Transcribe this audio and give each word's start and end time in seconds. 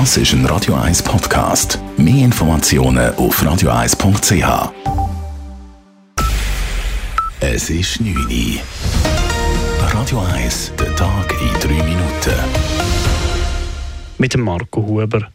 Das 0.00 0.16
ist 0.16 0.32
ein 0.32 0.44
Radio 0.46 0.74
1 0.74 1.04
Podcast. 1.04 1.78
Mehr 1.96 2.24
Informationen 2.24 3.14
auf 3.14 3.40
radio1.ch. 3.40 4.72
Es 7.38 7.70
ist 7.70 8.00
9 8.00 8.16
Uhr. 8.16 8.60
Radio 9.92 10.18
1, 10.34 10.72
der 10.80 10.96
Tag 10.96 11.32
in 11.40 11.60
3 11.60 11.68
Minuten. 11.84 12.34
Mit 14.18 14.36
Marco 14.36 14.84
Huber. 14.84 15.28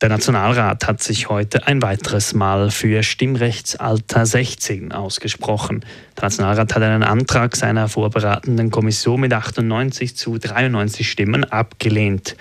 Der 0.00 0.08
Nationalrat 0.08 0.88
hat 0.88 1.00
sich 1.00 1.28
heute 1.28 1.68
ein 1.68 1.80
weiteres 1.80 2.34
Mal 2.34 2.72
für 2.72 3.04
Stimmrechtsalter 3.04 4.26
16 4.26 4.90
ausgesprochen. 4.90 5.84
Der 6.16 6.24
Nationalrat 6.24 6.74
hat 6.74 6.82
einen 6.82 7.04
Antrag 7.04 7.54
seiner 7.54 7.88
vorberatenden 7.88 8.72
Kommission 8.72 9.20
mit 9.20 9.32
98 9.32 10.16
zu 10.16 10.38
93 10.38 11.08
Stimmen 11.08 11.44
abgelehnt. 11.44 12.34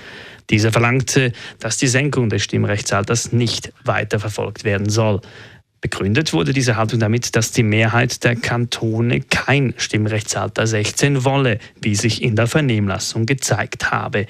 Dieser 0.50 0.72
verlangte, 0.72 1.32
dass 1.60 1.78
die 1.78 1.88
Senkung 1.88 2.30
des 2.30 2.44
Stimmrechtsalters 2.44 3.32
nicht 3.32 3.72
weiterverfolgt 3.84 4.64
werden 4.64 4.90
soll. 4.90 5.22
Begründet 5.82 6.34
wurde 6.34 6.52
diese 6.52 6.76
Haltung 6.76 7.00
damit, 7.00 7.36
dass 7.36 7.52
die 7.52 7.64
Mehrheit 7.64 8.24
der 8.24 8.36
Kantone 8.36 9.22
kein 9.22 9.74
Stimmrechtsalter 9.78 10.68
16 10.68 11.24
wolle, 11.24 11.60
wie 11.82 11.96
sich 11.96 12.22
in 12.22 12.36
der 12.36 12.48
Vernehmlassung 12.48 13.26
gezeigt 13.26 13.92
habe. 13.92 14.26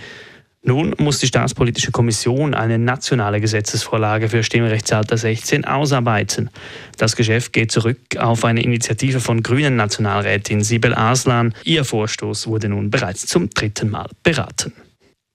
Nun 0.61 0.93
muss 0.99 1.19
die 1.19 1.27
Staatspolitische 1.27 1.91
Kommission 1.91 2.53
eine 2.53 2.77
nationale 2.77 3.39
Gesetzesvorlage 3.39 4.27
für 4.27 4.43
Stimmrechtsalter 4.43 5.17
16 5.17 5.63
ausarbeiten. 5.63 6.49
Das 6.97 7.15
Geschäft 7.15 7.53
geht 7.53 7.71
zurück 7.71 7.97
auf 8.17 8.43
eine 8.43 8.61
Initiative 8.61 9.21
von 9.21 9.41
grünen 9.41 9.77
Nationalrätin 9.77 10.61
Sibel 10.61 10.93
Aslan. 10.93 11.55
Ihr 11.63 11.85
Vorstoß 11.85 12.47
wurde 12.47 12.67
nun 12.67 12.91
bereits 12.91 13.25
zum 13.25 13.49
dritten 13.49 13.89
Mal 13.89 14.09
beraten. 14.21 14.73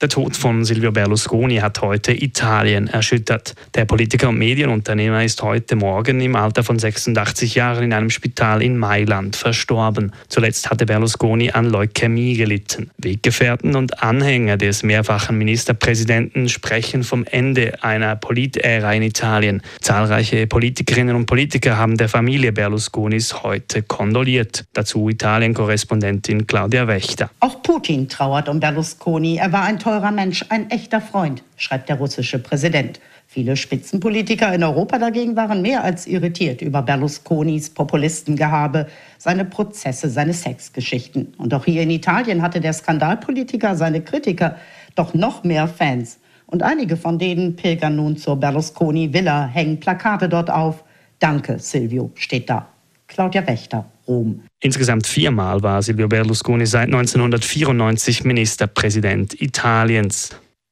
Der 0.04 0.10
Tod 0.10 0.36
von 0.36 0.66
Silvio 0.66 0.92
Berlusconi 0.92 1.56
hat 1.56 1.80
heute 1.80 2.12
Italien 2.12 2.88
erschüttert. 2.88 3.54
Der 3.72 3.86
Politiker 3.86 4.28
und 4.28 4.36
Medienunternehmer 4.36 5.24
ist 5.24 5.42
heute 5.42 5.76
Morgen 5.76 6.20
im 6.20 6.36
Alter 6.36 6.62
von 6.62 6.78
86 6.78 7.54
Jahren 7.54 7.84
in 7.84 7.94
einem 7.94 8.10
Spital 8.10 8.62
in 8.62 8.76
Mailand 8.76 9.34
verstorben. 9.34 10.12
Zuletzt 10.28 10.68
hatte 10.68 10.84
Berlusconi 10.84 11.52
an 11.52 11.70
Leukämie 11.70 12.34
gelitten. 12.34 12.90
Weggefährten 12.98 13.76
und 13.76 14.02
Anhänger 14.02 14.58
des 14.58 14.82
mehrfachen 14.82 15.38
Ministerpräsidenten 15.38 16.50
sprechen 16.50 17.02
vom 17.02 17.24
Ende 17.24 17.82
einer 17.82 18.14
Politära 18.14 18.92
in 18.92 19.04
Italien. 19.04 19.62
Zahlreiche 19.80 20.46
Politikerinnen 20.46 21.16
und 21.16 21.24
Politiker 21.24 21.78
haben 21.78 21.96
der 21.96 22.10
Familie 22.10 22.52
Berlusconis 22.52 23.42
heute 23.42 23.80
kondoliert. 23.80 24.66
Dazu 24.74 25.08
Italien-Korrespondentin 25.08 26.46
Claudia 26.46 26.86
Wächter. 26.88 27.30
Auch 27.40 27.62
Putin 27.62 28.06
trauert 28.06 28.50
um 28.50 28.60
Berlusconi. 28.60 29.38
Er 29.38 29.50
war 29.50 29.62
ein 29.62 29.78
teurer 29.94 30.10
Mensch, 30.10 30.44
ein 30.48 30.70
echter 30.70 31.00
Freund, 31.00 31.44
schreibt 31.56 31.88
der 31.88 31.98
russische 31.98 32.40
Präsident. 32.40 32.98
Viele 33.28 33.56
Spitzenpolitiker 33.56 34.52
in 34.52 34.64
Europa 34.64 34.98
dagegen 34.98 35.36
waren 35.36 35.62
mehr 35.62 35.84
als 35.84 36.08
irritiert 36.08 36.62
über 36.62 36.82
Berlusconis 36.82 37.70
Populistengehabe, 37.70 38.88
seine 39.18 39.44
Prozesse, 39.44 40.10
seine 40.10 40.32
Sexgeschichten. 40.32 41.32
Und 41.38 41.54
auch 41.54 41.64
hier 41.64 41.82
in 41.82 41.90
Italien 41.90 42.42
hatte 42.42 42.60
der 42.60 42.72
Skandalpolitiker 42.72 43.76
seine 43.76 44.00
Kritiker, 44.00 44.56
doch 44.96 45.14
noch 45.14 45.44
mehr 45.44 45.68
Fans. 45.68 46.18
Und 46.46 46.64
einige 46.64 46.96
von 46.96 47.20
denen 47.20 47.54
pilgern 47.54 47.94
nun 47.94 48.16
zur 48.16 48.34
Berlusconi-Villa, 48.34 49.46
hängen 49.46 49.78
Plakate 49.78 50.28
dort 50.28 50.50
auf. 50.50 50.82
Danke, 51.20 51.60
Silvio, 51.60 52.10
steht 52.16 52.50
da. 52.50 52.73
Claudia 53.06 53.46
Wächter, 53.46 53.84
Rom. 54.06 54.42
Insgesamt 54.60 55.06
viermal 55.06 55.62
war 55.62 55.82
Silvio 55.82 56.08
Berlusconi 56.08 56.66
seit 56.66 56.86
1994 56.86 58.24
Ministerpräsident 58.24 59.40
Italiens. 59.40 60.30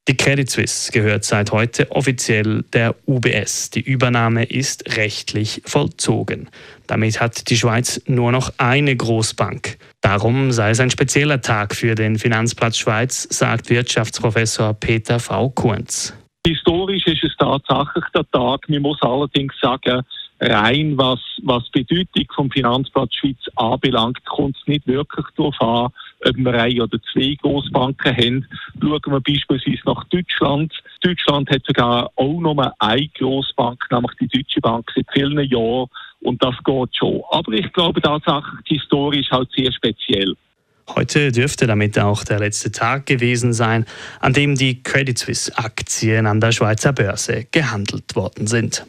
Die 0.08 0.16
Credit 0.16 0.50
Suisse 0.50 0.90
gehört 0.90 1.24
seit 1.24 1.52
heute 1.52 1.88
offiziell 1.92 2.64
der 2.72 2.96
UBS. 3.06 3.70
Die 3.70 3.80
Übernahme 3.82 4.42
ist 4.42 4.96
rechtlich 4.96 5.62
vollzogen. 5.64 6.48
Damit 6.88 7.20
hat 7.20 7.48
die 7.50 7.56
Schweiz 7.56 8.02
nur 8.06 8.32
noch 8.32 8.52
eine 8.58 8.96
Großbank. 8.96 9.78
Darum 10.00 10.50
sei 10.50 10.70
es 10.70 10.80
ein 10.80 10.90
spezieller 10.90 11.40
Tag 11.40 11.76
für 11.76 11.94
den 11.94 12.18
Finanzplatz 12.18 12.78
Schweiz, 12.78 13.28
sagt 13.30 13.70
Wirtschaftsprofessor 13.70 14.74
Peter 14.74 15.20
V. 15.20 15.50
Kunz. 15.50 16.12
Historisch 16.44 17.06
ist 17.06 17.22
es 17.22 17.36
tatsächlich 17.38 18.04
der 18.12 18.28
Tag. 18.32 18.68
Man 18.68 18.82
muss 18.82 19.00
allerdings 19.02 19.54
sagen, 19.62 20.02
rein 20.42 20.98
was, 20.98 21.20
was 21.42 21.70
die 21.74 21.84
Bedeutung 21.84 22.26
vom 22.34 22.50
Finanzplatz 22.50 23.14
Schweiz 23.14 23.38
anbelangt, 23.56 24.24
kommt 24.24 24.56
es 24.56 24.66
nicht 24.66 24.86
wirklich 24.86 25.26
darauf 25.36 25.60
an, 25.60 25.92
ob 26.24 26.36
wir 26.36 26.54
ein 26.54 26.80
oder 26.80 26.98
zwei 27.12 27.36
Großbanken 27.40 28.16
haben. 28.16 28.46
Schauen 28.80 29.00
wir 29.06 29.20
beispielsweise 29.20 29.82
nach 29.86 30.04
Deutschland. 30.04 30.72
Deutschland 31.00 31.50
hat 31.50 31.62
sogar 31.66 32.10
auch 32.16 32.40
nur 32.40 32.74
eine 32.80 33.08
Großbank, 33.18 33.84
nämlich 33.90 34.12
die 34.20 34.28
Deutsche 34.28 34.60
Bank, 34.60 34.90
seit 34.94 35.06
vielen 35.12 35.38
Jahren. 35.48 35.88
Und 36.20 36.42
das 36.42 36.54
geht 36.64 36.96
schon. 36.96 37.22
Aber 37.30 37.52
ich 37.52 37.72
glaube 37.72 38.00
tatsächlich, 38.00 38.44
die 38.68 38.74
Historie 38.74 39.20
ist 39.20 39.30
halt 39.30 39.48
sehr 39.56 39.72
speziell. 39.72 40.34
Heute 40.88 41.30
dürfte 41.30 41.66
damit 41.66 41.98
auch 41.98 42.24
der 42.24 42.40
letzte 42.40 42.70
Tag 42.70 43.06
gewesen 43.06 43.52
sein, 43.52 43.86
an 44.20 44.32
dem 44.32 44.56
die 44.56 44.82
Credit 44.82 45.16
Suisse 45.16 45.56
Aktien 45.56 46.26
an 46.26 46.40
der 46.40 46.52
Schweizer 46.52 46.92
Börse 46.92 47.46
gehandelt 47.50 48.14
worden 48.16 48.46
sind. 48.46 48.84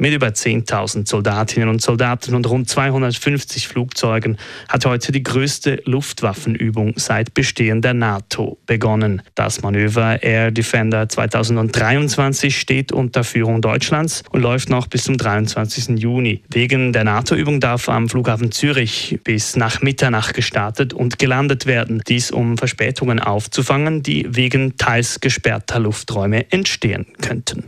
Mit 0.00 0.14
über 0.14 0.28
10.000 0.28 1.08
Soldatinnen 1.08 1.68
und 1.68 1.82
Soldaten 1.82 2.36
und 2.36 2.48
rund 2.48 2.70
250 2.70 3.66
Flugzeugen 3.66 4.38
hat 4.68 4.86
heute 4.86 5.10
die 5.10 5.24
größte 5.24 5.82
Luftwaffenübung 5.86 6.94
seit 6.96 7.34
Bestehen 7.34 7.82
der 7.82 7.94
NATO 7.94 8.58
begonnen. 8.64 9.22
Das 9.34 9.62
Manöver 9.62 10.22
Air 10.22 10.52
Defender 10.52 11.08
2023 11.08 12.56
steht 12.56 12.92
unter 12.92 13.24
Führung 13.24 13.60
Deutschlands 13.60 14.22
und 14.30 14.42
läuft 14.42 14.70
noch 14.70 14.86
bis 14.86 15.02
zum 15.02 15.16
23. 15.16 15.98
Juni. 15.98 16.44
Wegen 16.48 16.92
der 16.92 17.02
NATO-Übung 17.02 17.58
darf 17.58 17.88
am 17.88 18.08
Flughafen 18.08 18.52
Zürich 18.52 19.18
bis 19.24 19.56
nach 19.56 19.82
Mitternacht 19.82 20.32
gestartet 20.32 20.92
und 20.92 21.18
gelandet 21.18 21.66
werden. 21.66 22.02
Dies 22.06 22.30
um 22.30 22.56
Verspätungen 22.56 23.18
aufzufangen, 23.18 24.04
die 24.04 24.26
wegen 24.28 24.76
teils 24.76 25.18
gesperrter 25.18 25.80
Lufträume 25.80 26.52
entstehen 26.52 27.06
könnten. 27.20 27.64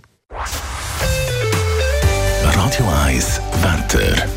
Radio 2.70 2.86
1 3.04 3.40
Wetter. 3.62 4.28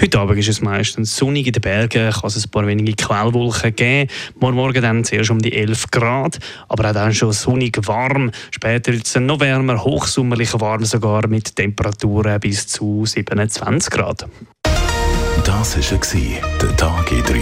Heute 0.00 0.20
Abend 0.20 0.38
ist 0.38 0.48
es 0.48 0.62
meistens 0.62 1.16
sonnig 1.16 1.48
in 1.48 1.54
den 1.54 1.60
Bergen, 1.60 2.12
kann 2.12 2.28
es 2.28 2.44
ein 2.44 2.50
paar 2.52 2.64
wenige 2.68 2.92
Quellwolken 2.92 3.74
geben. 3.74 4.08
Morgen 4.38 4.54
Morgen 4.54 4.80
dann 4.80 5.02
zuerst 5.02 5.30
um 5.30 5.40
die 5.40 5.52
11 5.52 5.90
Grad, 5.90 6.38
aber 6.68 6.88
auch 6.88 6.92
dann 6.92 7.12
schon 7.12 7.32
sonnig 7.32 7.76
warm. 7.88 8.30
Später 8.52 8.92
wird 8.92 9.08
es 9.08 9.16
noch 9.16 9.40
wärmer, 9.40 9.82
hochsommerlich 9.82 10.52
warm 10.60 10.84
sogar 10.84 11.26
mit 11.26 11.56
Temperaturen 11.56 12.38
bis 12.38 12.68
zu 12.68 13.04
27 13.04 13.90
Grad. 13.90 14.28
Das 15.44 15.76
war 15.76 16.40
der 16.62 16.76
Tag 16.76 17.10
in 17.10 17.24
3 17.24 17.41